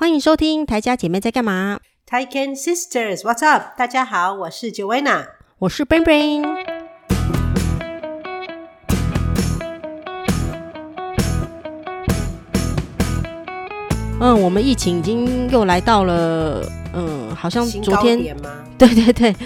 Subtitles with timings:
[0.00, 1.78] 欢迎收听台家姐妹在干嘛
[2.08, 3.76] ？Taiken Sisters，What's up？
[3.76, 5.26] 大家好，我是 Joanna，
[5.58, 6.42] 我是 Brain Brain。
[14.20, 16.64] 嗯，我们疫情已经又来到了，
[16.94, 18.18] 嗯，好像昨天，
[18.78, 19.36] 对对对，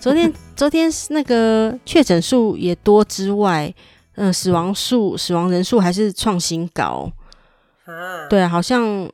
[0.00, 3.72] 昨天 昨天那个确诊数也多之外，
[4.16, 7.12] 嗯，死亡数死亡人数还是创新高。
[7.84, 9.08] 啊，对，好像。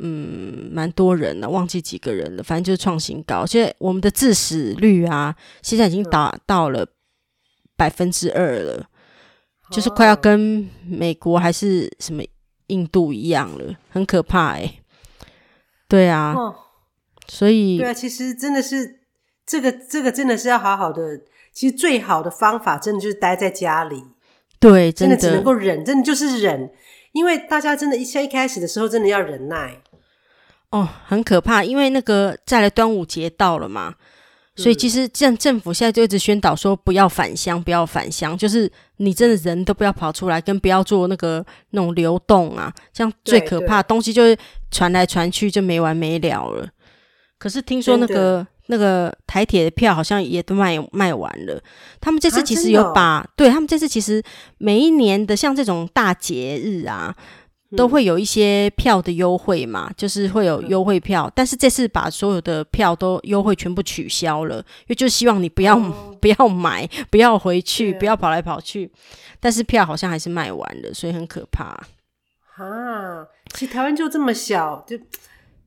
[0.00, 3.44] 嗯，蛮多人的，忘记几个人了，反正就是创新高。
[3.44, 6.86] 现在我们的致死率啊，现在已经达到了
[7.76, 8.86] 百分之二了，嗯，
[9.70, 12.22] 就是快要跟美国还是什么
[12.68, 14.80] 印度一样了，很可怕哎，欸。
[15.88, 16.54] 对啊，哦，
[17.28, 19.00] 所以对啊，其实真的是
[19.44, 21.20] 这个这个真的是要好好的。
[21.52, 24.02] 其实最好的方法，真的就是待在家里。
[24.58, 26.72] 对，真的只能够忍，真的就是忍。
[27.12, 29.80] 因为大家真的，一在一开始的时候，真的要忍耐
[30.70, 31.62] 哦，很可怕。
[31.62, 33.94] 因为那个再来端午节到了嘛，
[34.56, 44.38] 嗯、所以其实政政府现在就一直宣导说不要返乡，不要返乡，就是你真的人都不要跑出来，跟不要做那个那种流动啊，这样最可怕，东西就会
[44.70, 46.68] 传来传去，就没完没了了。
[47.38, 48.46] 可是听说那个。
[48.66, 51.60] 那个台铁的票好像也都卖卖完了。
[52.00, 54.22] 他们这次其实有把，啊、对他们这次其实
[54.58, 57.14] 每一年的像这种大节日啊，
[57.76, 61.30] 都会有一些票的优惠嘛，嗯、就是会有优惠票。
[61.34, 68.90] 但是这次把所有的票都优惠全部取消了，因为就希望你不要、哦、 不要买， 不要回去，不要跑来跑去。
[69.40, 71.64] 但是票好像还是卖完了，所以很可怕。
[72.56, 74.96] 啊，其实台湾就这么小，就。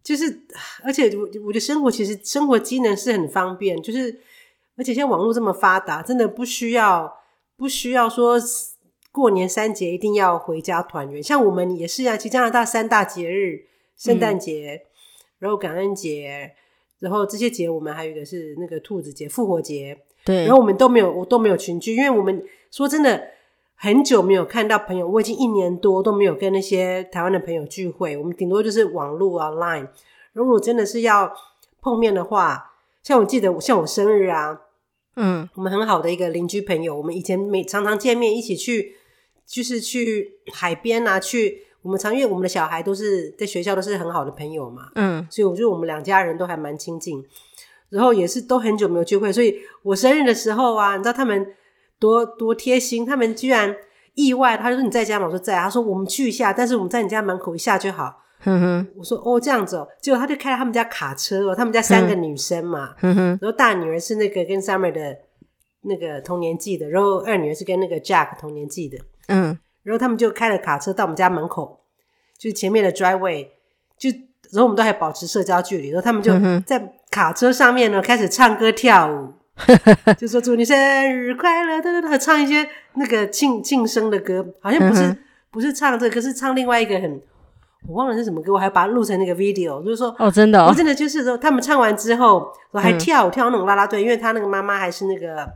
[0.06, 0.44] 就是，
[0.84, 4.22] 而且我我觉得生活其实生活机能是很方便，就是
[4.78, 7.12] 而且现在网络这么发达，真的不需要
[7.58, 8.38] 不需要说
[9.12, 11.24] 过年三节一定要回家团圆。
[11.24, 13.66] 像我们也是啊，其实加拿大三大节日，
[13.98, 14.84] 圣诞节，
[15.40, 16.52] 然后感恩节，
[17.00, 23.35] 然后这些节我们还有一个是那个兔子节、复活节，对，然后我们都没有我都没有群聚，因为我们说真的。
[23.78, 28.16] 很久没有看到朋友，我已经一年多都没有跟那些台湾的朋友聚会。
[28.18, 29.90] 我们顶多就是网络啊，Line。
[30.34, 31.32] 如果真的是要
[31.82, 34.62] 碰面的话，像我记得，像我生日啊，
[35.18, 38.96] 嗯，我们很好的一个邻居朋友，我们以前每常常见面，一起去，
[39.46, 47.24] 就是去海边啊，去我们常因为我们的小孩都是在学校都是很好的朋友嘛，嗯，所以我觉得我们两家人都还蛮亲近。
[47.90, 51.54] 然后也是都很久没有聚会，所以我生日的时候啊，你知道他们。
[52.00, 53.76] 多多贴心，他们居然
[54.14, 55.26] 意外，他就说你在家吗？
[55.26, 55.56] 我说在。
[55.56, 58.22] 他说我们去一下，但是我们在你家门口一下就好。
[58.42, 65.18] 哼哼，我说哦这样子哦，结果他就开了他们家卡车哦，他们家三个女生嘛，哼哼，然后大女儿是那个跟 Summer 的
[65.82, 71.80] 那个同年纪的，然后二女儿是跟那个 Jack 同年纪的，嗯，然后他们就开了卡车到我们家门口，
[72.38, 73.48] 就是前面的 driveway，
[73.98, 74.10] 就
[74.52, 76.34] 然后我们都还保持社交距离，然后他们就
[76.68, 79.34] 在卡车上面呢开始唱歌跳舞。
[80.20, 80.78] 就说祝你生
[81.18, 85.18] 日快乐，对对对，唱一些那个庆庆生的歌，好像不是、嗯、
[85.50, 87.22] 不是唱这个，可是唱另外一个很，
[87.88, 95.50] 我忘了是什么歌，我还把它录成那个 video，就是说哦，真的、哦，我真的就是说他们唱完之后，我还跳、嗯、跳那种啦啦队，因为他那个妈妈还是那个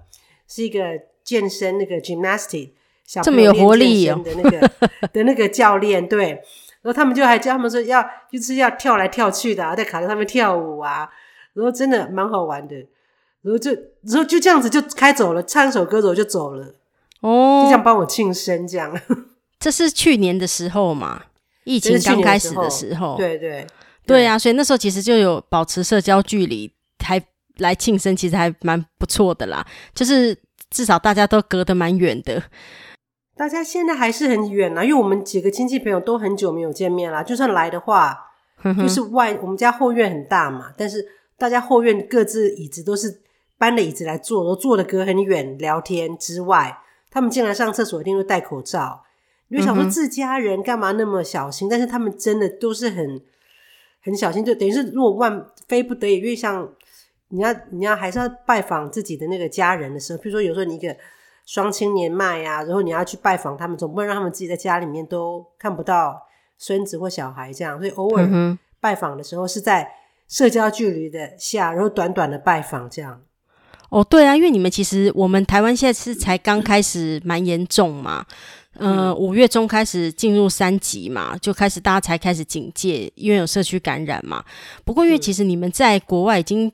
[0.48, 0.80] 是一个
[1.24, 2.70] 健身那个 gymnastic
[3.06, 4.72] 小朋友练健身的那个
[5.12, 6.30] 的那个教练，对，
[6.82, 8.02] 然后他们就还叫他们说要
[8.32, 11.10] 就是要跳来跳去的、啊，在卡车上面跳舞啊，
[11.54, 12.76] 然后真的蛮好玩的。
[13.42, 16.76] 然后就，然后就这样子就开走了，唱一首歌走就走了，
[17.22, 18.94] 哦，就这样帮我庆生这样。
[19.58, 21.24] 这是去年的时候嘛，
[21.64, 23.66] 疫情刚开始的时候，对对
[24.06, 26.70] 对啊，所以那时候其实就有保持社交距离，
[27.02, 27.22] 还
[27.60, 29.66] 来庆生，其实还蛮不错的啦。
[29.96, 30.38] 就是
[30.70, 32.44] 至少大家都隔得蛮远的，
[33.38, 37.24] 大家现在还是很远啊，因为我们几个亲戚朋友都很久没有见面啦。
[37.24, 38.18] 就算来的话，
[38.78, 41.06] 就是外我们家后院很大嘛，但是
[41.38, 43.22] 大家后院各自椅子都是。
[43.60, 46.80] 搬了椅子来坐，然后坐的隔很远聊天之外，
[47.12, 49.04] 他们进来上厕所一定会戴口罩。
[49.50, 51.68] 你就想说自家人干嘛那么小心？
[51.68, 53.22] 嗯、但是他们真的都是很
[54.02, 56.72] 很小心，就等于是如果万非不得已，因为像
[57.30, 60.96] 你要你要还是要拜访自己的那个家人的时候，比如说有时候你一个
[61.46, 66.28] 双亲年迈呀，然后你要去拜访他们，总不能让他们自己在家里面都看不到
[66.58, 69.92] 孙子或小孩这样，所以偶尔拜访的时候是在
[70.28, 73.22] 社交距离的下，然后短短的拜访这样。
[73.90, 78.26] 哦，对啊，因为你们其实我们台湾现在是才刚开始蛮严重嘛，
[78.76, 84.44] 呃，五月中开始进入三级嘛，就开始大家才开始警戒，因为有社区感染嘛。
[84.86, 86.72] 不过因为其实你们在国外已经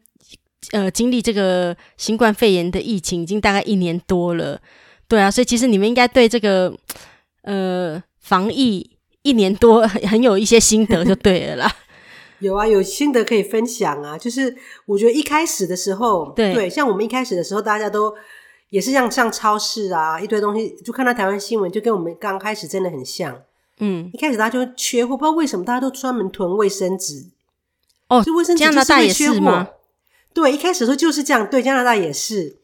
[0.72, 4.60] 呃经历这个新冠肺炎的疫情已经大概一年多了，
[5.08, 6.76] 对啊，所以其实你们应该对这个
[7.44, 8.90] 呃防疫
[9.22, 11.76] 一年多 很有一些心得就对了啦。
[12.40, 14.18] 有啊，有心得可以分享啊。
[14.18, 14.56] 就是
[14.86, 18.14] 我觉得一开始的时候，对，对，像我们一开始的时候，大家都
[18.70, 23.42] 也是像上超市啊，一堆东西，就看到台湾新闻，就跟我们刚开始真的很像。
[23.80, 27.26] 嗯，一开始大家就缺货，不知道为什么大家都专门囤卫生纸。
[28.08, 29.68] 哦，就卫生纸加拿大也是吗？
[30.34, 31.50] 对，一开始的时候就是这样。
[31.50, 32.58] 对，加拿大也是。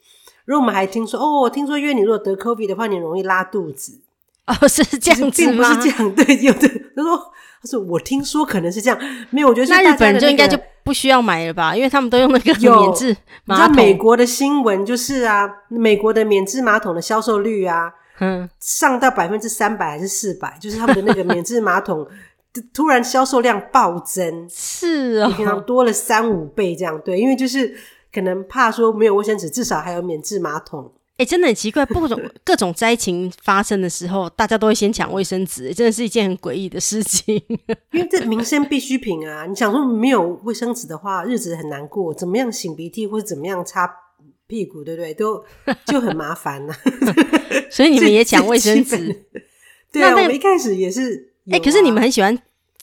[0.46, 4.00] 然后我们还听说，哦，听说因为你如果得 COVID 的话，你容易拉肚子。
[4.48, 5.54] 哦，是这样子吗？
[5.54, 6.16] 并不是这样。
[6.16, 9.00] 对，有的他说，他说我听说可能是这样。
[9.30, 11.76] 没有，我觉得是、那日本就应该就不需要买了吧？
[11.76, 13.16] 因为他们都用那个免治
[13.46, 13.76] 马桶。
[13.76, 22.08] 美国的新闻就是啊，美国的免治马桶的销售率啊，嗯，上到百分之三百还是四百，就是他们的那个免治马桶
[22.74, 27.00] 突然销售量暴增， 是啊、哦，平常多了三五倍这样。
[27.06, 27.76] 对，因为就是
[28.12, 30.92] 可能怕说没有卫生纸，至少还有免治马桶。
[31.22, 37.40] 哎、欸，真的很奇怪，各种各种灾情发生的时候，大家都会先抢卫生纸，真的是一件很诡异的事情。
[37.94, 43.88] 因为这民生必需品啊，你想说没有卫生纸的话，日子很难过，怎么样擤鼻涕或者怎么样擦
[44.48, 45.14] 屁股，对不对？
[45.14, 45.46] 都
[45.86, 46.80] 就很麻烦呐、啊。
[47.70, 49.26] 所以你们也抢卫生纸？
[49.94, 51.34] 对啊，那那我们一开始也是。
[51.52, 52.36] 哎、欸，可是你们很喜欢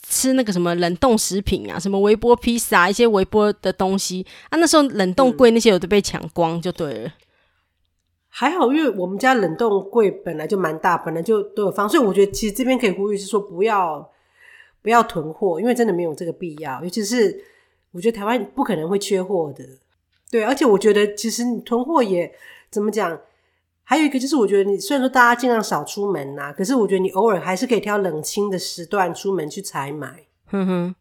[0.07, 6.99] 吃那个什么冷冻食品啊，什么微波披萨，一些微波的东西啊，那时候冷冻柜那些有的被抢光，就对了。
[6.99, 7.11] 嗯
[8.39, 14.09] 还好，因为我们家冷冻柜本来就蛮大，本来就都有放，所以我觉得其实这边可以呼吁是说不要
[14.81, 16.81] 不要囤货，因为真的没有这个必要。
[16.81, 17.43] 尤其是
[17.91, 19.65] 我觉得台湾不可能会缺货的，
[20.31, 20.41] 对。
[20.41, 22.33] 而且我觉得其实你囤货也
[22.71, 23.19] 怎么讲，
[23.83, 30.23] 还有一个就是我觉得你虽然说大家尽量少出门呐、啊，可是我觉得你偶尔还是可以挑冷清的时段出门去采买。
[30.45, 30.95] 哼哼，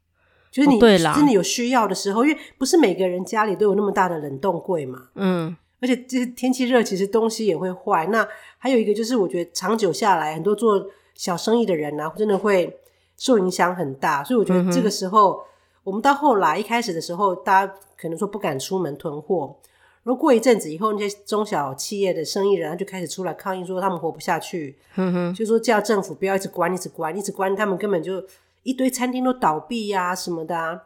[0.50, 5.10] 就是你真的有需要的时候，因为不是每个人家里都有那么大的冷冻柜嘛。
[5.14, 5.56] 嗯。
[5.80, 8.06] 而且这天气热，其实东西也会坏。
[8.08, 8.26] 那
[8.58, 12.80] 还有一个就是，我觉得长久下来，很多做小生意的人啊，真的会
[13.16, 14.24] 受影响很大。
[14.24, 15.40] 所以我觉得这个时候，嗯、
[15.84, 19.54] 我们到后来一开始的时候，大家可能说不敢出门囤货。
[20.02, 24.76] 如果过一阵子以后，那些中小企业的生意人，他就开始出来抗议，说他们活不下去。
[24.96, 28.24] 嗯哼，就说叫政府不要一直关，一直关，一直关，他们根本就
[28.64, 30.82] 一堆餐厅都倒闭呀、啊、什么的、啊。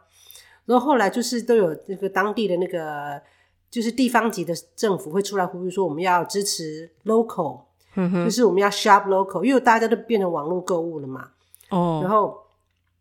[0.65, 3.19] 然后后来就是都有那个当地的那个。
[3.73, 7.61] 就是地方级的政府会出来呼吁说，我们要支持 local，
[7.95, 11.29] 嗯，就是我们要 shop local，因为大家都变成网络购物了嘛。
[11.71, 12.37] 哦，然后，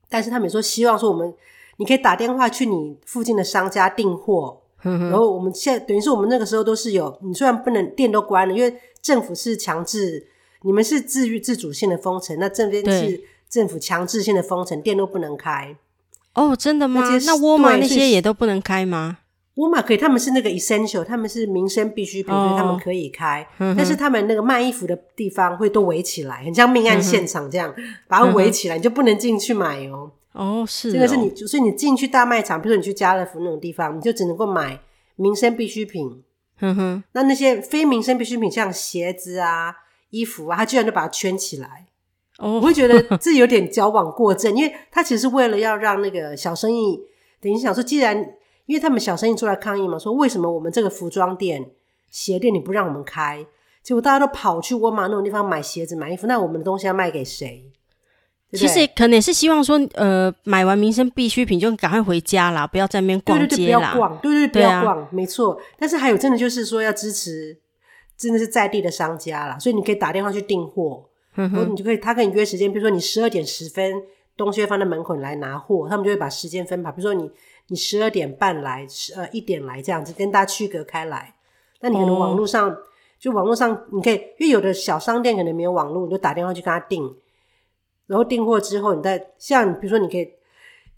[0.08, 1.34] 但是他们也说希望说我们，
[1.76, 4.62] 你可以打电话去你附近的商家订货。
[4.84, 10.26] 嗯，然后我们现在等于是我们那个时候都是有，你虽然不能店都关了，因为政府是强制，
[10.62, 15.76] 你们是自愈自主性的封城，那这边是政府强制性的封城，店都不能开。
[16.32, 17.02] 哦，真的吗？
[17.26, 19.18] 那沃尔玛那些也都不能开吗？
[19.56, 23.74] 沃尔玛可以，他们是那个 essential，他们是民生必需品，哦，所以他们可以开，嗯。
[23.76, 30.10] 但是他们那个卖衣服的地方会都围起来，很像命案现场这样，嗯，把它围起来，你就不能进去买哦。
[30.32, 34.80] 哦，是哦，这个是你，所以你进去大卖场，比如说你去家乐福那种地方，你就只能够买
[35.16, 36.22] 民生必需品。
[36.60, 39.74] 嗯哼，那那些非民生必需品，像鞋子啊、
[40.10, 41.86] 衣服啊，他居然就把它圈起来。
[42.38, 46.98] 哦，我会觉得这有点矫枉过正，因为他其实是为了要让那个小生意，
[47.40, 48.26] 等于想说，既然
[48.72, 51.72] 因为他们小生意出来抗议嘛，说为什么我们这个服装店、
[52.10, 53.44] 鞋店你不让我们开？
[53.82, 57.70] 结果大家都跑去沃尔玛那种地方买鞋子、买衣服，那我们的东西要卖给谁？
[58.54, 63.46] 其实可能也是希望说，呃，买完民生必需品就赶快回家啦，不要在那边逛街啦。
[63.46, 65.60] 对对对，不要逛，对对对，不要逛，没错。
[65.78, 67.58] 但是还有真的就是说要支持，
[68.16, 71.04] 真的是在地的商家啦，所以你可以打电话去订货，
[71.34, 74.02] 然后你就可以他跟你约时间，比如说你十二点十分
[74.34, 77.30] 东西会放在门口，你来拿货，他们就会把时间分排，比如说你。
[77.68, 81.34] 你十二点半来，十呃一点来这样子跟大家区隔开来。
[81.80, 82.76] 那你可能网络上、哦、
[83.18, 87.02] 就网络上你可以，因为有的小商店可能没有网络，你就打电话去跟他订，
[88.06, 90.28] 然后订货之后，你再像比如说你可以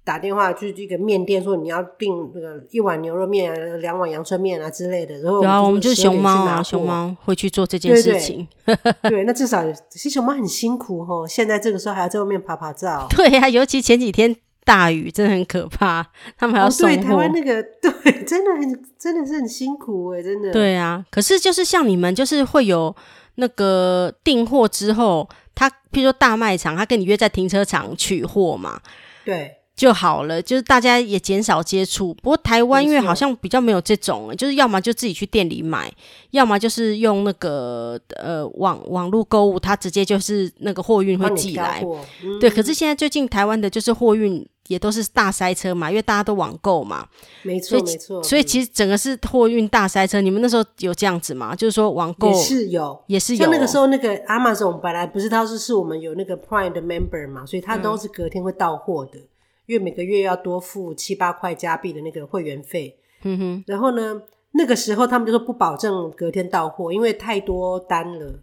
[0.04, 5.16] 打电话去这个面店说你要订那个一碗牛肉面啊，两碗阳春面啊之类的。
[5.20, 8.46] 然后然后我们就是熊猫啊，熊猫会去做这件事情。
[8.66, 13.06] 对，对，对，那至少其实熊猫很辛苦哦，现在这个时候还要在外面爬爬照。
[13.08, 14.36] 对呀、啊，尤其前几天。
[14.64, 16.04] 大雨真的很可怕，
[16.38, 16.94] 他们还要送货。
[16.94, 20.52] 哦、对，台湾那个 对，真的很真的是很辛苦哎，真的。
[20.52, 22.94] 对啊，可是就是像你们，就是会有
[23.36, 28.80] 那个订货之后，他譬如说大卖场，他跟你约在停车场取货嘛。
[29.24, 29.56] 对。
[29.76, 32.14] 就好了，就是大家也减少接触。
[32.22, 35.92] 不过台湾因为好像比较没有这种，就是要么就自己去店里买，
[36.30, 41.82] 要么就是用那个呃网网络购物，他直接就是那个货运会寄来。
[42.22, 42.38] 嗯。
[42.38, 47.06] 对，可是现在最近台湾的就是货运也都是大塞车嘛，因为大家都网购嘛。
[47.42, 48.22] 没错，没错。
[48.22, 50.20] 所以其实整个是货运大塞车。
[50.20, 51.54] 你们那时候有这样子吗？
[51.54, 53.42] 就是说网购也是有，也是有。
[53.42, 59.18] 像那个时候那个 Amazon 本来不是它是是我们有那个 Prime 的 Member 嘛，所以它都是隔天会到货的。
[59.18, 59.28] 嗯
[59.66, 62.98] 因为每个月要多付七八块加币的那个会员费。
[63.22, 68.40] 嗯哼，然后呢，那个时候他们就说不保证隔天到货，因为太多单了。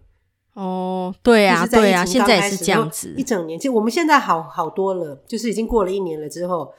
[0.62, 3.58] 哦，对啊，对啊，现在也是这样子，一整年。
[3.58, 6.72] 其实我们现在好好多了，就是已经过了一年了之后，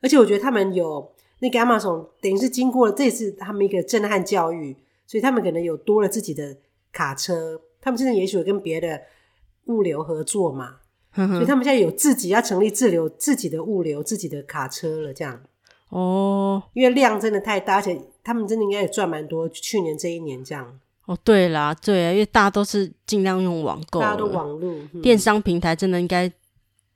[0.00, 4.74] 而且我觉得他们有那个 Amazon，等于是经过了这次他们一个震撼教育，
[5.06, 6.56] 所以他们可能有多了自己的
[6.92, 9.02] 卡车，他们现在也许有跟别的
[9.66, 10.76] 物流合作嘛，
[11.12, 15.42] 呵呵，所以他们现在有自己要成立自流自己的物流自己的卡车了，这样。
[15.90, 20.80] 哦，因为量真的太大，而且他们真的应该也赚蛮多，去年这一年这样。
[21.06, 26.30] 哦，对啦，对啊，因为大家都是尽量用网购，大家都网络、嗯、电商平台，真的应该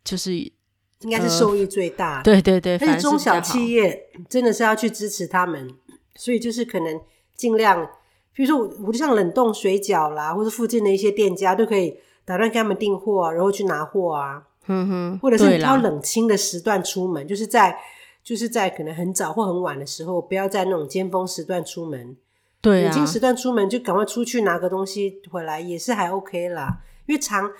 [0.02, 2.22] 就是应该是受益最大、呃。
[2.24, 5.70] 对对对，但是中小企业真的是要去支持他们，
[6.16, 7.00] 所以就是可能
[7.36, 7.88] 尽量，
[8.34, 17.78] 比如说我我就像冷冻水饺啦，或者附近的一些店家都可以打算给他们订货啊，然后去拿货啊，嗯哼，或者是挑冷清的时段出门，就是在
[18.24, 22.16] 就是在可能很早或很晚的时候，不要在那种尖峰时段出门。
[22.60, 26.80] 对啊，已经时段出门就赶快出去拿个东西回来，也是还 OK 啦。
[27.06, 27.50] 因为长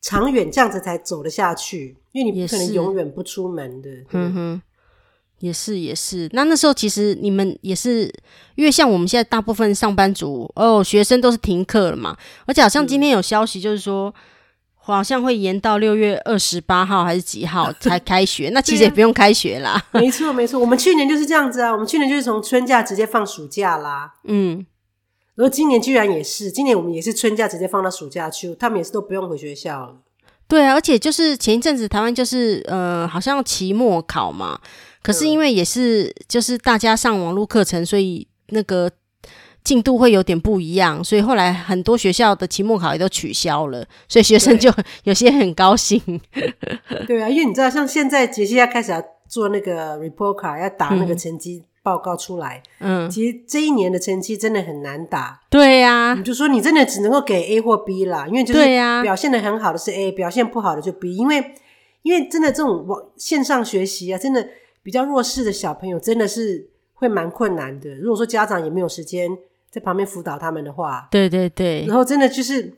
[0.00, 3.90] 长远这样子才走得下去，因为你不可能永远不出门的。
[4.12, 4.62] 嗯哼，
[5.38, 6.28] 也是也是。
[6.32, 8.12] 那那时候其实你们也是，
[8.54, 12.16] 因为像我们现在大部分上班族哦，学生都是停课了嘛，
[12.46, 14.08] 而且好像今天有消息就是说。
[14.08, 14.14] 嗯
[14.84, 18.50] 好像会延到六月二十八号还是几号才 开学？
[18.52, 19.80] 那其实也不用开学啦。
[19.92, 21.70] 没错，没错，我们去年就是这样子啊。
[21.70, 24.14] 我们去年就是从春假直接放暑假啦。
[24.24, 24.66] 嗯，
[25.36, 29.96] 然后今年居然也是，今年我们也是春假直接放到暑假去，他们也是都不用回学校了。
[30.48, 34.60] 对啊，而且就是前一阵子台湾就是呃，好像期末考嘛，
[35.02, 38.90] 可是因为也是就是大家上网络课程，所以那个。
[39.64, 44.68] 进度会有点不一样，所以后来很多学校的期末考也都取消了，所以学生就
[45.04, 46.00] 有些很高兴。
[47.06, 52.60] 对啊，因为你知道，像现在杰西要开始要做那个 report card，要打那个成绩报告出来。
[52.80, 55.40] 嗯，其实这一年的成绩真的很难打。
[55.48, 58.64] 对呀、啊，你就说你真的只能够给 A 或 B 啦，因为就是
[59.02, 61.16] 表现的很好的是 A，表现不好的就 B。
[61.16, 61.54] 因为
[62.02, 64.44] 因为真的这种网线上学习啊，真的
[64.82, 67.94] 比较弱势的小朋友真的是会蛮困难的。
[67.94, 69.30] 如果说家长也没有时间。
[69.72, 72.74] 在旁边辅导他们的话，对对对，然后真的就是，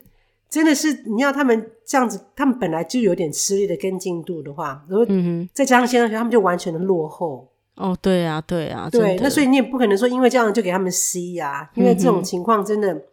[0.49, 5.05] 真的是你要他们这样子，他们本来就有点吃力的跟进度的话，然后
[5.51, 7.51] 再加上线上学，他们就完全的落后。
[7.75, 13.03] 哦，对啊，对啊，对，那所以你也不可能说因为这样就给他们 C 呀，因为这种情况真的、嗯、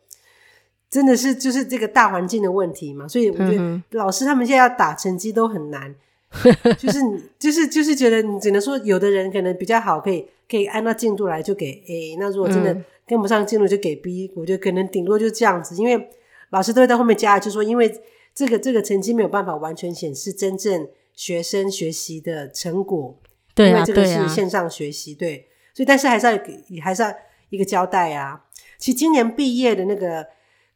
[0.89, 5.93] 真的是就是这个大环境的问题嘛，所以我觉得老师他们现在要打成绩都很难，
[6.79, 7.01] 就是
[7.37, 12.81] 就是就是觉得你只能说有的人可能比较好，可以可以按照进度来就给 A，那如果真的。
[13.13, 16.09] 嗯跟不上进度就给 B，我觉得可能顶多就是这样子，因为
[16.49, 18.01] 老师都会在后面加，就说因为
[18.35, 23.19] 这个这个成绩没有办法完全显示真正学生学习的成果，
[23.55, 27.15] 对啊，因为这个是线上学习，对，啊对，啊、所以但是还是要给，还是要
[27.51, 28.45] 一个交代啊。
[28.79, 30.27] 其实今年毕业的那个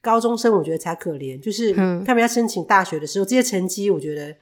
[0.02, 1.72] 高中生，我觉得才可怜，就是
[2.04, 4.36] 他们要申请大学的时候，嗯、这些成绩，我觉得，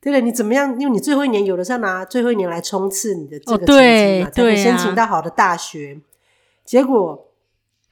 [0.00, 0.78] 对了，你怎么样？
[0.78, 5.98] 因为你最后一年有的是要拿最后一年来冲刺你的这个成绩嘛，哦、对才能申请到好的大学。
[6.68, 7.32] 结果，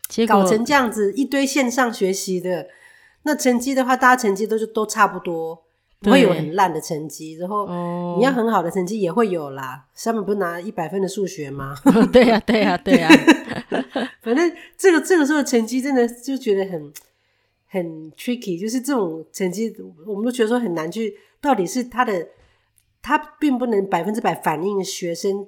[0.07, 2.69] 结果搞成这样子，一堆线上学习的，
[3.23, 5.65] 那成绩的话，大家成绩都是都差不多，
[6.01, 7.37] 不会有很烂的成绩。
[7.37, 7.67] 然后
[8.19, 9.87] 你要很好的成绩也会有啦。
[9.95, 11.75] 上面不是拿一百分的数学吗？
[12.13, 14.11] 对呀、啊，对呀、啊，对呀、啊。
[14.21, 16.93] 反正这个这个时候成绩真的就觉得很
[17.69, 19.75] 很 tricky，就是这种成绩，
[20.07, 22.29] 我们都觉得说很难去，到底是他的，
[23.01, 25.47] 他并不能百分之百反映学生。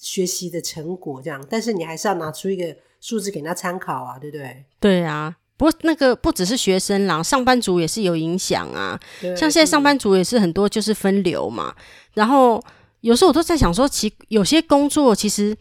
[0.00, 4.64] 学习的成果这样，但是你还是要拿出一个数字给他参考啊，对不对？
[4.80, 8.98] 对啊，不过那个不只是学生啦，上班族也是有影响啊。
[9.20, 11.74] 像现在上班族也是很多就是分流嘛，
[12.14, 12.62] 然后
[13.02, 15.56] 有时候我都在想说，其有些工作其实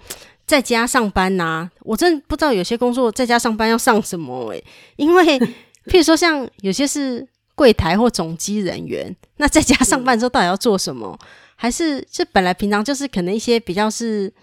[0.47, 4.65] 在家上班呐、啊，我真的不知道有些工作在家上班要上什么诶、欸，
[4.95, 5.37] 因为
[5.87, 11.19] 譬如说像有些是柜台或总机人员，那在家上班之后到底要做什么？
[11.61, 14.33] 还是这本来平常就是可能一些比较是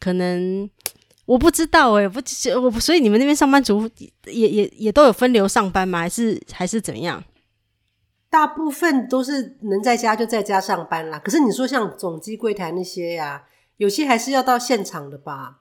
[0.00, 0.68] 可能
[1.26, 2.18] 我不知道哎、欸，不
[2.58, 3.86] 我所以你们那边上班族
[4.24, 5.98] 也也也都有分流上班吗？
[5.98, 7.22] 还是还是怎么样？
[8.30, 11.18] 大部分都是能在家就在家上班啦。
[11.18, 13.42] 可是你说像总机柜台那些呀、啊，
[13.76, 15.58] 有些还是要到现场的吧？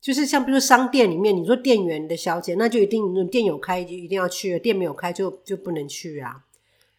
[0.00, 6.42] 就是像比如说商店里面，你说店员的小姐，那就一定店有开就一定要去，店没有开就就不能去啊。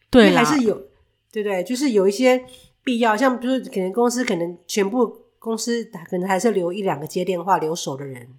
[0.10, 0.88] 对，还是有。
[1.34, 2.46] 对对，就是有一些
[2.84, 8.36] 必要，像比如说可能公司可能全部公司可能还是留一两个接电话留守的人，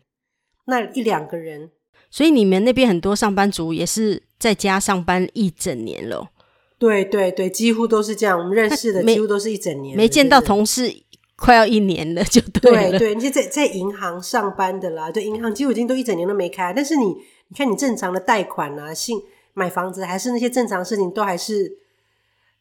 [0.67, 1.73] 那一两个人，
[2.09, 6.31] 所以你们那边很多上班族也是在家上班一整年了。
[6.79, 8.39] 对对对，几乎都是这样。
[8.39, 10.93] 我们认识的几乎都是一整年，没见到同事
[11.35, 12.99] 快要一年了，就对了。
[12.99, 16.73] 对对，你在在银行上班的啦，对，银行几乎已经都一整年都没开。
[16.73, 17.07] 但是你
[17.49, 19.21] 你看，你正常的贷款啊，信
[19.55, 21.79] 买房子，还是那些正常事情，都还是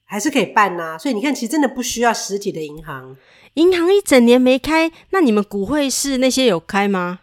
[0.06, 0.98] 还是可以办呐、啊。
[0.98, 3.16] 所以你看，其实真的不需要实体的银行。
[3.56, 7.20] 银行一整年没开，那你们股汇市那些有开吗？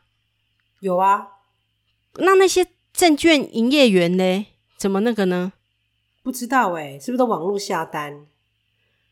[0.81, 1.29] 有啊。
[2.15, 4.47] 那那些证券营业员呢？
[4.77, 5.53] 怎么那个呢？
[6.23, 8.27] 不知道哎、欸，是不是都网络下单，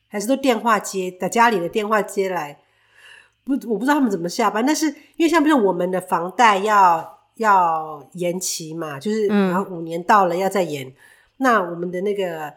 [0.09, 2.61] 还是都电话接，在家里的电话接来？
[3.45, 4.65] 不，我不知道他们怎么下班。
[4.65, 10.87] 但是因为像比如我们的房贷要要延期嘛，就是然后五年到了要再延。
[10.87, 10.95] 嗯、
[11.39, 12.53] 那我们的那个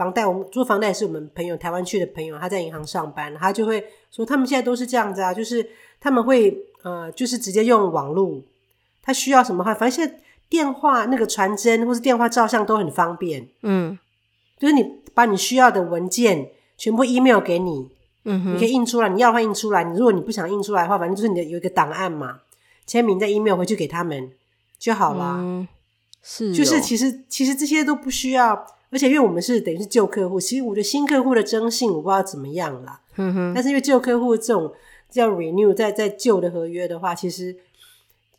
[0.00, 5.68] 房贷，我们做房贷也是我们朋友台湾去的朋友，他在银行上班，他就会说他们现在都是这样子啊，就是
[6.00, 8.42] 他们会呃，就是直接用网络，
[9.02, 10.22] 他需要什么话，反正现在。
[10.50, 13.96] 电话那个传真或是电话照相都很方便，嗯，
[14.58, 17.88] 就是你把你需要的文件全部 email 给你，
[18.24, 19.84] 嗯哼，你可以印出来，你要的话印出来。
[19.84, 22.40] 你如果你不想印出来的话，反正就是你的有一个档案嘛，
[22.84, 24.32] 签名再 email 回去给他们
[24.76, 25.36] 就好了。
[25.38, 25.68] 嗯，
[26.20, 34.72] 是，就是其实其实这些都不需要，而且因为我们是等于是旧客户，其实我觉得新客户的征信我不知道怎么样啦，嗯哼，但是因为旧客户这种
[35.08, 37.56] 叫 renew 在在旧的合约的话，其实。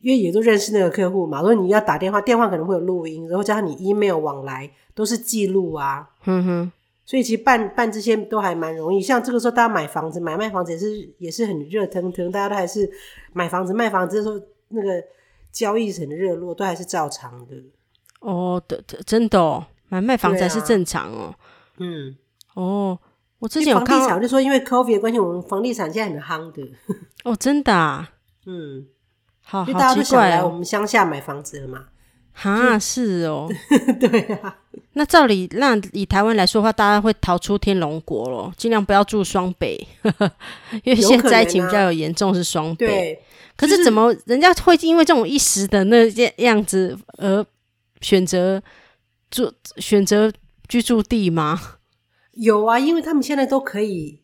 [0.04, 6.72] 因为也都认识那个客户嘛，如果你要打电话，电话可能会有录音，然后加上你 email 往来都是记录啊，嗯哼，
[7.06, 9.00] 所以其实办办这些都还蛮容易。
[9.00, 12.90] 像这个时候，大家买房子、买卖房子也是也是很热腾腾，大家都还是
[13.32, 15.04] 买房子、卖房子的时候，那个
[15.52, 17.56] 交易很热络，都还是照常的。
[18.22, 21.36] 哦，的真的哦，买卖房子还是正常哦。
[21.36, 22.16] 啊、嗯，
[22.54, 22.98] 哦，
[23.40, 26.72] 我之前有看房地产就说，因为 COVID 的关系，我们房地产现在很夯的。
[27.26, 28.12] 哦，真的啊，
[28.48, 28.88] 嗯。
[29.44, 31.86] 好，就大家都想来我们乡下买房子了嘛？
[32.32, 33.50] 哈，是哦，
[34.00, 34.56] 对啊。
[34.94, 39.76] 那照理，那以台湾来说的话，大家会逃出天龙国咯，尽量不要住双北，
[40.86, 42.88] 因为现在疫情比较有严重，是双北。
[42.88, 43.24] 对，
[43.58, 47.46] 可是怎么人家会因为这种一时的那样子而
[48.00, 48.62] 选择
[49.32, 50.32] 住选择
[50.68, 51.78] 居住地吗？
[52.34, 54.20] 有啊，因为他们现在都可以，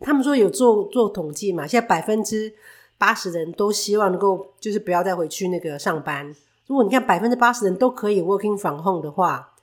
[0.00, 2.54] 他们说有做做统计嘛，现在百分之。
[2.98, 6.32] 八十人都希望能够，就是不要再回去那个上班。
[6.68, 9.54] 如果你看百分之八十人都可以 working from home 的话，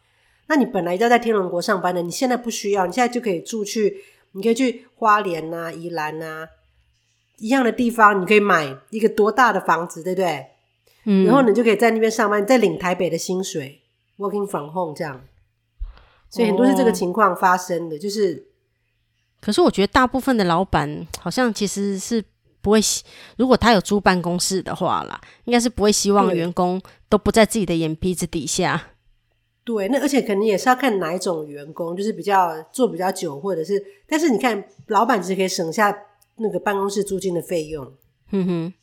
[0.48, 6.50] 那你本来就要在天龙国上班的，你现在不需要，你现在就可以住去，你可以去花莲啊、宜兰啊
[7.38, 10.48] 一样的地方，你可以买一个多大的房子，对不对？
[11.06, 13.80] 嗯，然后你就可以在那边上班，再领台北的薪水
[14.20, 15.20] ，working from home 这样。
[16.30, 18.46] 所以很多是这个情况发生的，就是。
[19.42, 22.24] 可是我觉得大部分的老板好像其实是。
[22.62, 22.82] 不会，
[23.38, 28.90] 如果他有租办公室的话啦，应该是不会希望员工都不在自己的眼皮子底下。
[29.64, 35.98] 对，那而且可能也是要看哪一种员工，就是比较做比较久，或者是，但是你看，老板其实可以省下
[36.36, 37.94] 那个办公室租金的费用。
[38.32, 38.74] 嗯哼，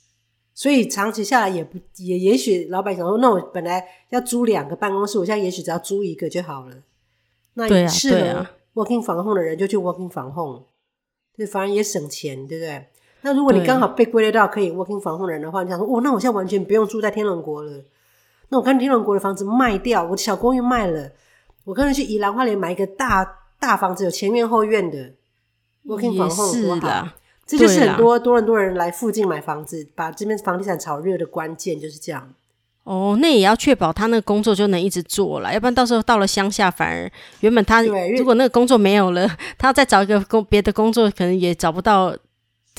[0.57, 6.77] 所以长期下来也不也也许老板想说，那我本来要租两个办公室，我现在也许只要租一个就好了。
[7.53, 10.63] 那也是合 working from home 的人就去 working from home，
[11.37, 12.87] 对，反而也省钱，对不对？
[13.21, 17.85] 那如果你刚好被归类到可以 working from home 的人的话，你想说，哦，那我现在完全不用住在天龙国了。
[18.49, 21.13] 那我看天龙国的房子卖掉，我的小公寓卖了，
[21.65, 25.13] 我可能去宜兰花莲买一个大大房子，有前院后院的
[25.85, 27.09] working from home 多好。
[27.47, 32.35] 这就是很多多伦多人来附近买房子，把这边房地产炒热的关键就是这样。
[32.85, 42.17] 哦，那也要确保他那个工作就能一直做了，要不然到时候到了乡下，反而原本他如果那个工作没有了，他要再找一个工别的工作，可能也找不到。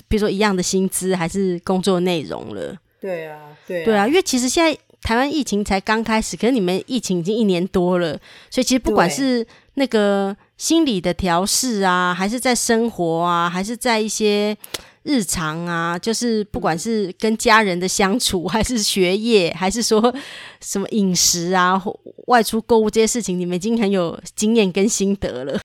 [0.08, 8.12] 比如说一样的薪资还是工作内容了，对啊，对啊，对啊，因为其实现在台湾疫情才刚开始，可是你们疫情已经一年多了，
[8.51, 14.58] 所以其实不管是那个心理的调试啊，还是在生活啊，还是在一些
[15.04, 20.13] 日常啊，就是不管是跟家人的相处， 还是学业，还是说
[20.60, 25.60] 什么饮食啊，或外出购物这些事情，你们已经很有经验跟心得了。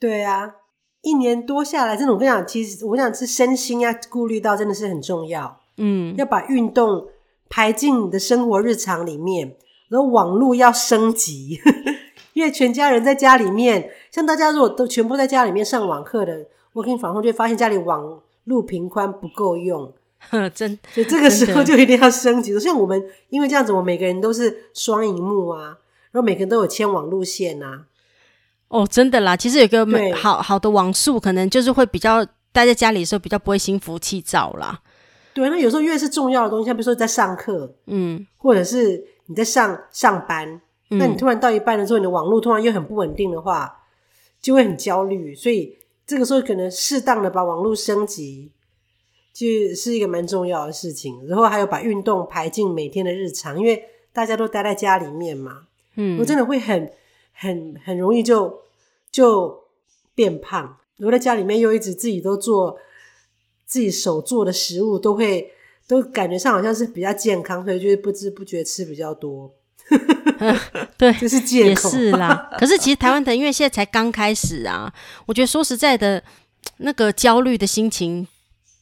[0.00, 0.50] 对啊。
[1.02, 5.60] 一年多下来，真的，我跟你讲，其实我想是身心要顾虑到，真的是很重要。
[5.76, 7.06] 嗯，要把运动
[7.48, 9.56] 排进你的生活日常里面，
[9.88, 11.60] 然后网络要升级，
[12.36, 16.44] 因为全家人在家里面，像大家如果都全部在家里面上网课的
[16.74, 19.90] ，working from home 就会发现家里网路频宽不够用，
[20.54, 22.60] 真，所以这个时候就一定要升级。
[22.60, 25.78] 像我们，因为这样子，我们每个人都是双荧幕啊，
[26.10, 27.86] 然后每个人都有牵网路线啊。
[28.68, 32.22] 哦，真的啦，其实有个好好的网速，可能就是会比较
[32.52, 34.82] 待在家里的时候比较不会心浮气躁啦。
[35.32, 43.84] 对，那有时候越是重要的东西，像比如说在上课，嗯，或者是你在上上班，嗯，那你突然到一半的时候，你的网络突然又很不稳定的话，
[44.40, 48.50] 就会很焦虑，所以这个时候可能适当的把网络升级，
[49.32, 51.26] 就是一个蛮重要的事情。
[51.26, 56.92] 然后还有把运动排进每天的日常，因为大家都待在家里面嘛，嗯，我真的会很
[57.32, 58.60] 很很容易就
[59.10, 59.64] 就
[60.14, 60.78] 变胖。
[60.98, 62.78] 如果在家里面又一直自己都做
[63.66, 65.50] 自己手做的食物，都会
[65.88, 69.52] 都感觉上好像是比较健康，所以就是不知不觉吃比较多。
[69.90, 70.58] 嗯、
[70.98, 71.88] 对，就是借口。
[71.90, 72.50] 也是啦。
[72.58, 74.92] 可是其实台湾的，因为现在才刚开始啊，
[75.26, 76.22] 我觉得说实在的，
[76.78, 78.26] 那个焦虑的心情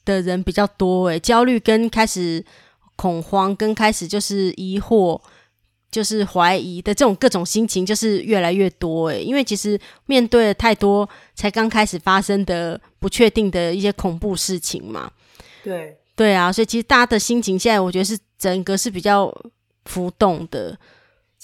[0.05, 2.45] 的人比较多诶，焦虑跟开始
[2.97, 5.21] 恐慌，跟开始就是疑惑，
[5.91, 9.23] 就是怀疑的这种各种心情，就是越来越多诶。
[9.23, 15.11] 因为其实面对了太多才刚开始发生的不确定的一些恐怖事情嘛。
[15.63, 19.33] 对，对啊，所以其实大家的心情现在，我觉得是整个是比较
[19.85, 20.77] 浮动的。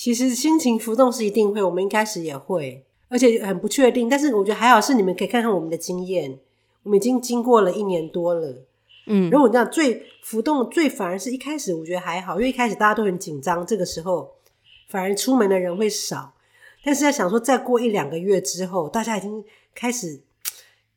[0.00, 4.08] 其实心情浮动是一定会，我们一开始也会，而且很不确定。
[4.08, 6.38] 但是我觉得还好，是你们可以看看我们的经验，
[6.84, 8.64] 我们已经经过了一年多了。
[9.08, 14.36] 嗯，如果你知道最浮动、最反而是一开始，我觉得还好，因为一开始大家都很紧张，这个时候
[14.88, 16.32] 反而出门的人会少。
[16.82, 20.22] 但是在想说，再过一两个月之后，大家已经开始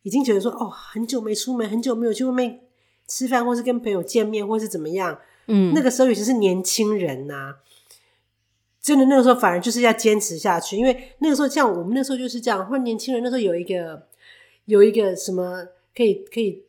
[0.04, 2.62] 已经觉得说，哦，很久没出门，很久没有去外面
[3.10, 5.20] 吃饭，或是跟朋友见面，或是怎么样。
[5.48, 7.56] 嗯，那个时候尤其是年轻人呐、啊。
[8.84, 14.08] 真的那个时候反而就是要坚持下去，因为那个时候像我们那时候就是这样，或者年轻人那时候有一个
[14.65, 15.65] 有一个什么
[15.96, 16.62] 可以可以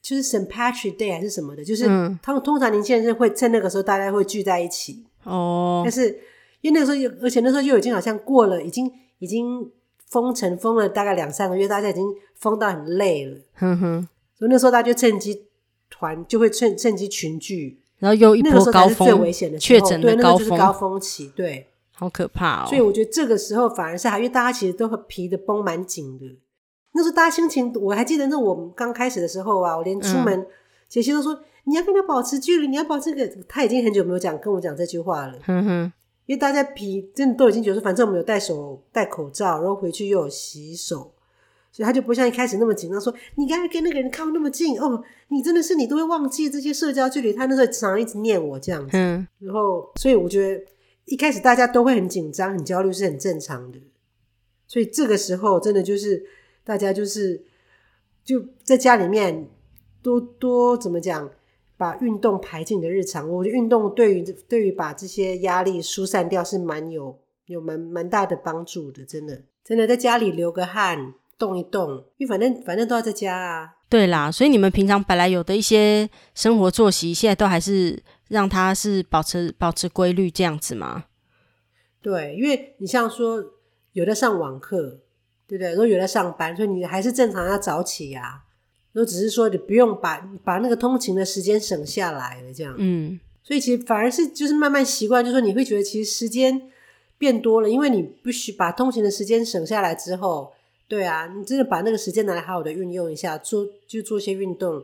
[0.00, 1.84] 就是 Saint Patrick Day 还是什么的，就是
[2.22, 5.82] 他们通常年轻人是会趁那个时候大家会聚在一起哦。
[5.84, 6.08] 但是
[6.62, 9.70] 因为那个时候又而且那时候又已经好像过了，已经已经
[10.06, 12.02] 封城封了大概两三个月，大家已经
[12.34, 13.36] 封到很累了。
[13.52, 15.44] 哼哼，所以那时候大家就趁机
[15.90, 17.78] 团就会趁趁机群聚。
[17.98, 22.66] 然后又一波高峰，确诊的高峰，就是高峰期，对，好可怕哦。
[22.68, 26.24] 所以我觉得这个时候反而是还因为大家其实都皮的绷蛮紧的。
[26.92, 30.46] 那时候大家心情，我还记得那我们刚开始的时候啊，我连出门，
[30.88, 33.42] 杰西都说你要跟他保持距离，你要保持这个。
[33.48, 35.34] 他已经很久没有讲跟我讲这句话了。
[35.44, 35.92] 哼哼，
[36.26, 41.12] 因为大家皮真的都已经觉得，反正我们有戴手戴口罩，然后回去又有洗手。
[41.78, 47.32] 所以他就不像一开始那么紧张，说你刚才跟那个人靠那么近哦，你真的是你都会忘记这些社交距离。
[47.32, 50.60] 他那时候常常一直念我这样子，嗯，然后所以我觉得
[51.04, 53.78] 一开始大家都会很紧张、很焦虑是很正常的。
[54.66, 56.20] 所以这个时候真的就是
[56.64, 57.40] 大家就是
[58.24, 59.48] 就在家里面
[60.02, 61.30] 多多怎么讲，
[61.76, 63.30] 把运动排进你的日常。
[63.30, 71.14] 我觉得运动对于对于把这些压力疏散掉是蛮有有蛮蛮大的帮助的，真的真的在家里流个汗。
[71.38, 73.74] 动一动，因为反正反正都要在家啊。
[73.88, 81.04] 对啦，所以你们平常本来有的一些生活作息，现在都还是让它是保持保持规律这样子吗？
[82.02, 83.42] 对，因为你像说
[83.92, 85.00] 有的上网课，
[85.46, 85.70] 对不对？
[85.70, 88.44] 如果有在上班，所以你还是正常要早起呀、啊。
[88.92, 92.74] 都只是说你不用把把那个通勤的时间省下来了，这样。
[92.76, 96.60] 嗯，所以其实反而是就是慢慢习惯，就是说你会觉得其实时间
[97.16, 100.52] 变多了，因为你必须把通勤的时间省下来之后。
[100.88, 104.82] 对啊，你真的把那个时间拿来好好的运用一下，做就做些运动，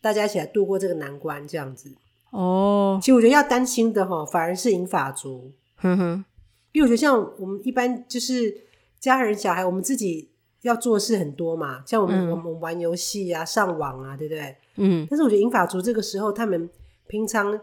[0.00, 1.92] 大家一起来度过这个难关，这样子。
[2.30, 5.52] 哦，其实我觉得要担心的哈，反而是银发族。
[5.76, 6.24] 哼哼，
[6.72, 8.54] 因为我觉得像我们一般就是
[8.98, 10.28] 家人小孩，我们自己
[10.62, 14.56] 要做的事很多嘛，像我们、嗯、我们玩游戏啊、上网啊，对不对？
[14.76, 15.06] 嗯。
[15.08, 16.68] 但是我觉得银发族这个时候，他们
[17.06, 17.58] 平常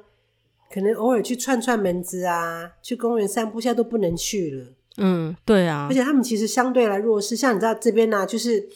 [0.73, 4.65] 可能偶尔去串串门子啊，去公园散步，现在都不能去了。
[4.97, 8.67] 嗯，对啊，而且他们其实相对来弱势，像你知道这边呢、啊，就是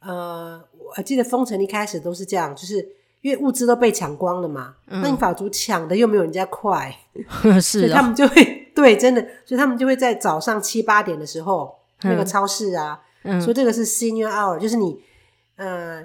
[0.00, 0.60] 呃，
[0.96, 2.76] 我记得封城一开始都是这样，就是
[3.20, 14.98] 因为物资都被抢光了嘛，嗯、那你法族抢的又没有人家快， 是、哦，所以他们就会 对，真的，所以他们就会在早上七八点的时候，嗯、那个超市啊，嗯、说这个是 senior hour，就是你
[15.54, 16.04] 呃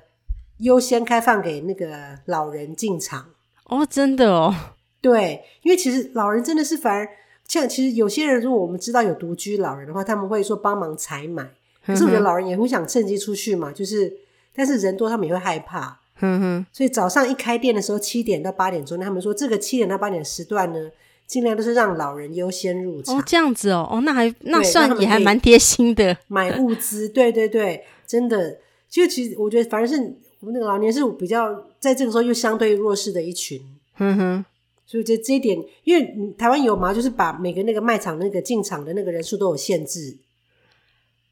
[0.60, 3.25] 优先开放给那个老人进场。
[3.65, 4.54] 哦，真的哦，
[5.01, 7.10] 对，因为其实老人真的是反而。
[7.51, 11.51] 像其实有些人，如果我们知道有独居老人的话，他们会说帮忙采买。
[11.85, 14.19] 可是我觉得老人也会想趁机出去嘛，就是
[14.55, 15.99] 但是人多，他们也会害怕。
[16.21, 16.65] 嗯哼。
[16.71, 20.89] 所以早上一开店的时候，七点到八点钟，他们说这个七点到八点时段呢，
[21.27, 23.17] 尽量都是让老人优先入场。
[23.17, 26.17] 哦，这样子哦，哦，那还那算也还蛮贴心的。
[26.29, 28.59] 买物资，对对对，真的。
[28.89, 29.97] 就其实我觉得，反而是
[30.39, 33.61] 我们那个老年是比较在这个时候又相对弱势的一群。
[33.97, 34.45] 嗯哼。
[34.91, 40.17] 所以，这这一点，因为台湾有嘛，就是把每个那个卖场那个进场的那个人数都有限制。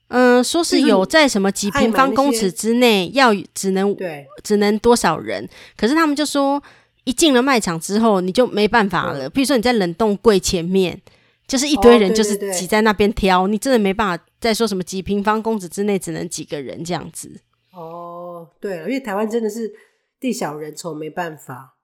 [0.07, 5.45] 嗯，说是有在什么几平方公尺之内要只能对只能多少人，
[5.75, 6.63] 可是他们就说
[7.03, 9.29] 一进了卖场之后你就没办法了。
[9.29, 10.97] 比如说你在冷冻柜前面，
[11.45, 17.41] 就是一堆人，就是挤在那边挑，你真的没办法再说什么几平方公尺之内只能几个人这样子。
[17.73, 19.69] 哦，对了，因为台湾真的是
[20.17, 21.75] 地小人稠，没办法，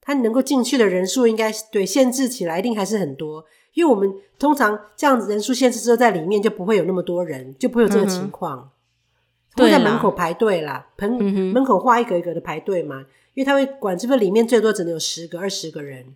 [0.00, 3.44] 他能够进去的人数应该对限制起来，一定还是很多。
[3.74, 8.58] 因为我们通常这样子人数限制之后，在里面就不会有那么多人，就不会有这个情况。
[8.58, 8.70] 嗯
[9.56, 13.00] 会在门口排队啦，门、嗯、门口画一格一格的排队嘛，
[13.34, 16.14] 因为他会管这个里面最多只能有十个、二十个人。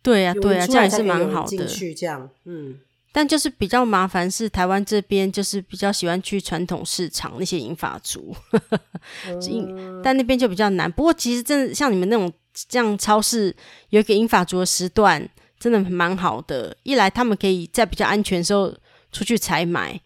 [0.00, 1.48] 对呀、啊，对呀、啊，这样也是蛮好的。
[1.48, 2.78] 进去这样，嗯，
[3.12, 8.34] 但就是比较麻烦是台湾这边就是比较喜欢去传统市场那些银发族，
[9.28, 10.90] 嗯、但那边就比较难。
[10.90, 12.32] 不过其实真的像你们那种
[12.68, 13.54] 这样超市
[13.90, 16.76] 有一个银发族的时段，真的蛮好的。
[16.82, 18.72] 一来他们可以在比较安全的时候
[19.12, 20.00] 出去采买，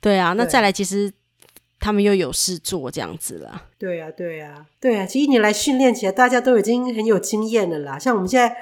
[0.00, 1.12] 对啊，那再来其实。
[1.78, 5.06] 他们又有事做这样子了，对呀、啊，对呀、啊，对呀、啊。
[5.06, 7.98] 其实一年来训练起来，大家都已经很有经验了啦。
[7.98, 8.56] 像我们现在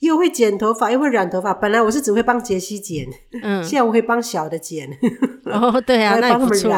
[0.00, 1.54] 又会剪头发，又会染头发。
[1.54, 3.08] 本来我是只会帮杰西剪，
[3.42, 4.90] 嗯，现在我会帮小的剪。
[5.44, 6.68] 哦，对啊， 那也不错。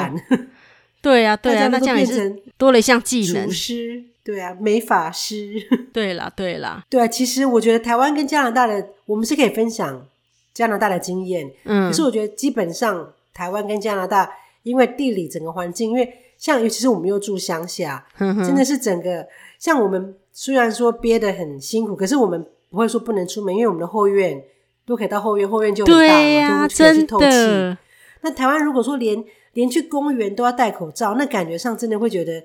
[1.04, 3.46] 对啊，对啊，那这样也是多了一项技能。
[3.46, 5.54] 厨师，对啊，美法师。
[5.92, 7.06] 对啦，对啦，对啊。
[7.06, 10.06] 其实我觉得台湾跟加拿大的，我们是可以分享
[10.52, 11.48] 加拿大的经验。
[11.64, 14.30] 嗯，可是我觉得基本上台湾跟加拿大。
[14.64, 24.42] 因为地理整个环境，因为像尤其是我们又住乡下，真的是整个像我们虽然说憋得很辛苦，可是我们不会说不能出门，因为我们的后院
[24.86, 27.76] 都可以到后院，后院就很大嘛，对呀，就可以去透气。
[28.22, 29.22] 那台湾如果说连
[29.54, 32.44] 连去公园都要戴口罩，那感觉上真的会觉得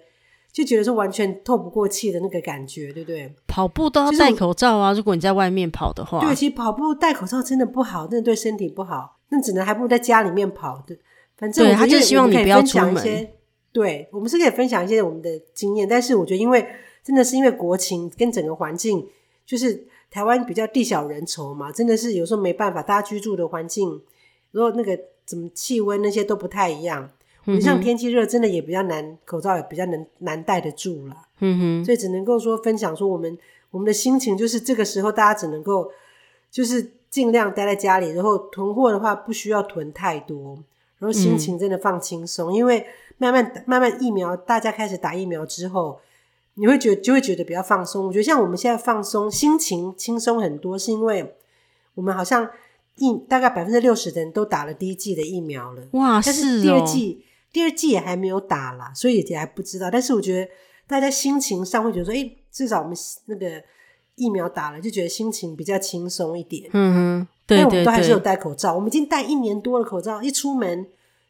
[0.52, 3.32] 就觉得是完全透不过气的那个感觉，对不对？
[3.48, 4.94] 跑步都要戴口罩啊！
[4.94, 9.18] 如果你在外面跑的话，对，其实跑步戴口罩真的不好，真的对身体不好。
[9.30, 10.98] 那只能还不如在家里面跑的。
[11.38, 13.28] 反正我们就希望你不要出门。
[13.72, 16.66] 对，我们是可以分享一些我们的经验，但是我觉得，因为
[17.04, 19.08] 真的是因为国情跟整个环境，
[19.46, 24.02] 就是台湾比较地小人稠嘛，真的是有时候没办法，大家居住的环境，
[24.52, 27.12] 如果那个怎么气温那些都不太一样，
[27.46, 31.16] 嗯、像天气热，真的也比较难，口罩也比较难难戴得住了。
[31.40, 33.38] 嗯哼，所以只能够说分享说我们
[33.70, 35.92] 我们的心情，就是这个时候大家只能够
[36.50, 40.58] 就是尽量待在家里，然后囤货的话不需要囤太多。
[40.98, 42.88] 然后心情真的放轻松，嗯，因为
[43.20, 46.00] 慢慢慢慢疫苗，大家开始打疫苗之后，
[46.56, 48.08] 你会觉得就会觉得比较放松。
[48.08, 51.36] 我觉得像我们现在放松，心情轻松很多，是因为
[51.94, 52.50] 我们好像
[53.00, 55.82] 一大概百分之六十的人都打了第一剂的疫苗了。
[55.94, 59.90] 哇，但是第二剂，哦，第二剂也还没有打啦，所以也还不知道。
[59.90, 60.52] 但是我觉得
[60.86, 63.64] 大家心情上会觉得说，诶，至少我们那个
[64.16, 66.70] 疫苗打了，就觉得心情比较轻松一点。
[66.74, 67.28] 嗯哼。
[67.48, 70.86] 对对对，但我们都还是有戴口罩，我们已经戴一年多了口罩，一出门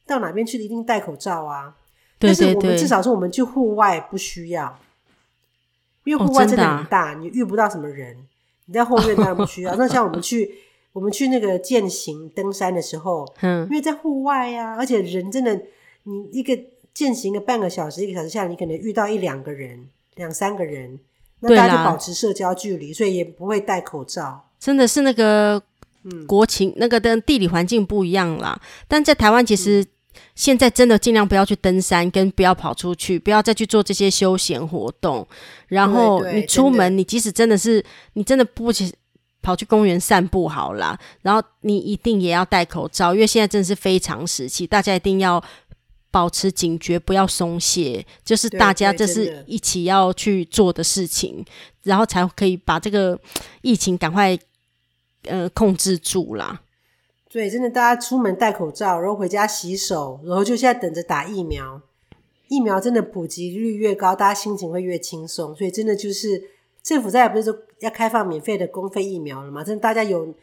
[0.05, 1.75] 到哪边去一定戴口罩啊。
[2.19, 4.77] 对对对，但是我们至少是我们去户外不需要，
[6.03, 8.17] 因为户外真的很大，哦啊，你遇不到什么人。
[8.65, 9.73] 你在后院当然不需要。
[9.79, 10.53] 那像我们去
[10.99, 15.55] 我们去那个健行登山的时候，嗯，因为在户外呀，啊，而且人真的，
[16.03, 16.59] 你一个
[16.93, 20.99] 健行个半个小时一个小时下来，你可能遇到一两个人，两三个人，
[21.39, 24.49] 那大家就保持社交距离，所以也不会戴口罩。
[24.59, 25.62] 真的是那个。
[26.25, 29.85] 国情那个的地理环境不一样啦，但在台湾其实
[30.33, 35.27] 现在真的尽量不要去登山，跟不要跑出去，不要再去做这些休闲活动。
[35.67, 37.83] 然后你出门，你即使真的是
[38.13, 38.89] 你真的不去
[39.41, 45.43] 跑去公园散步好啦，然后你一定也要戴口罩，因为现在真的是非常时期，大家一定要
[46.12, 51.45] 保持警觉，不要松懈，就是大家这是一起要去做的事情，
[51.84, 53.19] 然后才可以把这个
[53.62, 54.38] 疫情赶快。
[55.23, 56.62] 呃，控制住啦。
[57.30, 61.82] 对，真的，大家出门戴口罩，然后回家洗手，然后就现在等着打疫苗。
[62.47, 65.54] 疫苗真的普及率越高，大家心情会越轻松。
[65.54, 66.41] 所以真的就是
[66.89, 69.63] 政府在也不是说要开放免费的公费疫苗了嘛？
[69.63, 70.34] 真的，大家有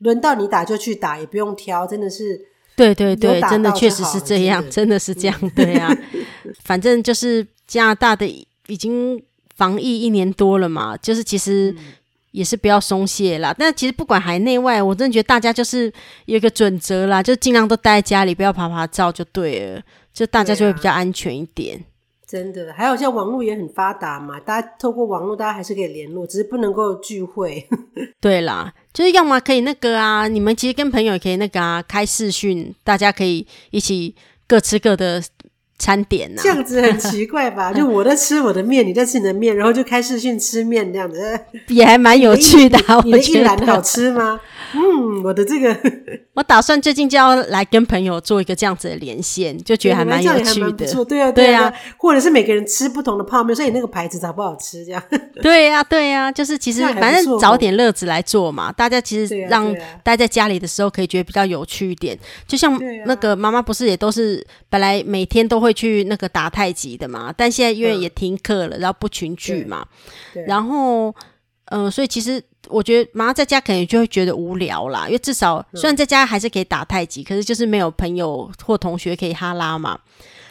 [0.00, 2.46] 轮到你打就去打，也不用挑，真的是。
[2.76, 5.90] 对对对，真的确实是这样，真的，是这样，对啊。
[6.62, 8.26] 反正就是加拿大的
[8.66, 9.22] 已经
[9.54, 11.70] 防疫一年多了嘛，就是其实。
[11.78, 11.78] 嗯
[12.32, 15.90] 也是不要松懈啦，但其实不管海内外，我真的觉得大家就是
[16.26, 19.82] 有一个准则啦，就尽量都待在家里，不要爬爬照就对了，
[20.12, 21.82] 就大家就会比较安全一点。
[22.26, 27.68] 啊、真的，还有像网络也很发达嘛，大家透过网络，大家还是可以联络，只是不能够聚会。
[28.20, 34.14] 对啦，就是要么可以那个啊，你们其实跟朋友也可以那个啊，开视讯，大家可以一起
[34.46, 35.22] 各吃各的。
[35.78, 37.70] 餐点呐、啊，这样子很奇怪吧？
[37.70, 42.78] 就我在吃我的面，你在吃你的面，然后就开视讯吃面这样子， 也还蛮有趣的。
[43.04, 44.40] 你的一兰好吃吗？
[44.76, 45.74] 嗯，我的这个，
[46.34, 51.04] 我打算最近就要来跟朋友做一个这样子的连线，就觉得还蛮有趣的。
[51.04, 54.84] 对啊，对啊，或者是每个人吃不同的泡面，所以那个牌子好不好吃？
[54.84, 55.02] 这样。
[55.40, 62.18] 对呀，对呀，就是其实反正找点乐子来做嘛，大家其实让待在家里的时候可以觉得比较有趣一点。
[62.46, 69.86] 就像那个妈妈不是也都是本来每天都会去那个打太极的嘛，但现在因为也停课了，然后不群聚嘛，
[70.46, 71.14] 然后
[71.66, 72.42] 嗯，所以其实。
[72.68, 79.98] 我觉得妈妈在家可能就会觉得无聊啦，因为至少虽然在家还是可以打太极，嗯、可是就是没有朋友或同学可以哈拉嘛。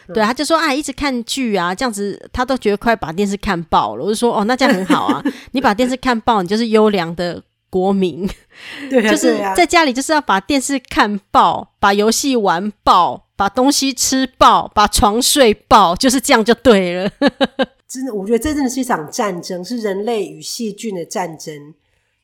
[0.08, 4.04] 嗯、对，他就说啊，一直看剧啊，这样子他都觉得快把电视看爆了。
[4.04, 8.28] 我就说哦，那这样很好啊， 你把电视看爆，你就是优良的国民。
[8.88, 17.10] 对啊，就是在家里就是要把电视看爆，把游戏玩爆，把东西吃爆，把床睡爆，就是这样就对了。
[17.88, 21.74] 真的，我觉得这真的是一场战争，是人类与细菌的战争。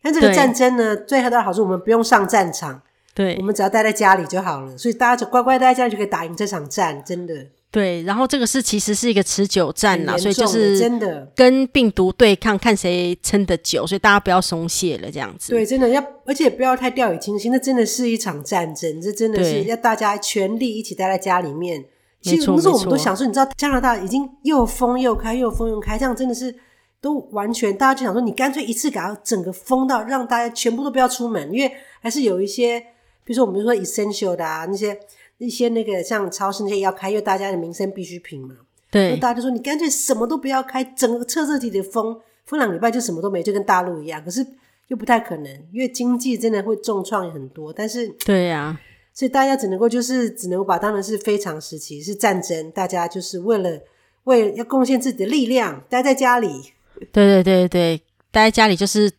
[0.03, 2.83] 但这个战争呢，对最大的好处，我们不用上战场，
[3.15, 4.77] 对，我们只要待在家里就好了。
[4.77, 7.35] 所以大家就乖乖待在家里，就可以打赢这场战，真的。
[7.71, 13.87] 对，然后这个是其实是一个持久战啦，所以就是真的跟病毒对抗，看谁撑得久。
[13.87, 15.53] 所以大家不要松懈了，这样子。
[15.53, 17.51] 对，真的要，而且不要太掉以轻心。
[17.51, 21.83] 那真的是一场战争，这真的是要大家全力一起待在家里面。
[22.21, 26.55] 其实不是我们都想说，你知道加拿大已经又封又开，又封又开，这样真的是。
[27.03, 32.79] 都完全，大家就想说，你干脆一次给它整个封到，让大家全部都不要出门，因为还是有一些，
[33.25, 34.97] 比如说我们就说 essential 的啊，那些
[35.39, 38.55] 一些那个像超市那些要开，因为大家的民生必需品嘛。
[38.89, 44.25] 对，大家就说你干脆什么都不要开，整个彻彻底底封，封两礼拜就什么都没，就跟大陆一样。
[44.25, 44.47] 可是
[44.87, 47.73] 又不太可能，因为经济真的会重创很多。
[47.73, 48.79] 但是对呀，
[49.13, 53.81] 所以大家只能够就是只能够把当然是非常时期，是战争，大家就是为了
[54.23, 56.73] 为了要贡献自己的力量，待在家里。
[57.13, 57.99] 对对对对，
[58.31, 59.11] 待在家里就是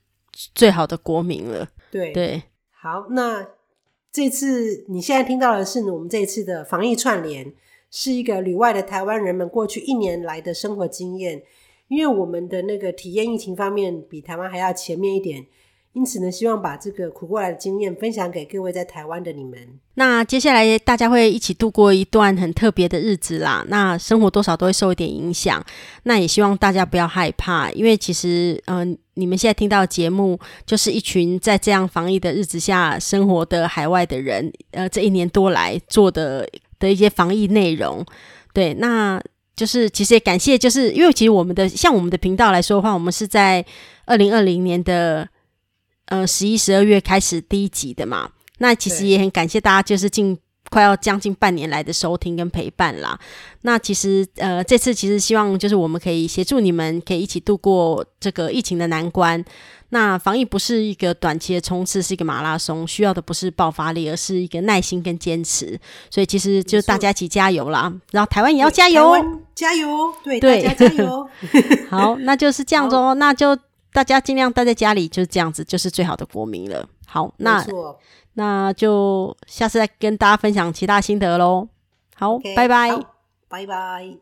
[0.54, 1.68] 最好的国民了。
[1.92, 3.48] 对对，好，那
[4.12, 7.54] 这次你现在听到的是我们这一次的防疫串联，
[7.92, 11.44] 是一个旅外的台湾人们过去一年来的生活经验。
[11.90, 15.46] 因为我们的那个体验疫情方面比台湾还要前面一点。
[15.94, 19.60] 因此呢，希望把这个苦过来的经验分享给各位在台湾的你们。
[19.94, 23.64] 那接下来大家会一起度过一段很特别的日子啦。
[23.68, 25.64] 那生活多少都会受一点影响。
[26.02, 38.04] 那也希望大家不要害怕，因为其实，嗯、你们现在听到节目，就是一群在这样防疫的日子下生活的海外的人，呃，这一年多来做的的一些防疫内容。
[38.52, 39.22] 对，那
[39.56, 43.64] 就是其实也感谢，就是因为其实我们的像我们的频道来说的话，我们是在
[44.08, 45.30] 二零二零年的。
[46.14, 50.38] 呃，十一、十二月开始第一集的嘛，那其实也很感谢大家，就是近
[50.70, 53.20] 快要将近半年来的收听跟陪伴啦。
[53.62, 59.44] 那其实呃，这次其实希望就是我们可以协助你们，可以一起度过这个疫情的难关。
[59.90, 65.80] 那防疫不是一个短期的冲刺，是一个马拉松，需要的不是爆发力，而是一个耐心跟坚持。
[66.10, 69.16] 所以其实就大家一起加油啦，然后台湾也要加油，
[69.56, 71.28] 加油，对，对大家加油。
[71.90, 73.58] 好，那就是这样子哦，那就。
[73.94, 76.86] 大家尽量待在家里，就是这样子，就是最好的国民了。
[77.06, 77.64] 好，那
[78.34, 81.68] 那就下次再跟大家分享其他心得喽。
[82.16, 83.00] 好，拜拜，
[83.48, 84.18] 拜拜。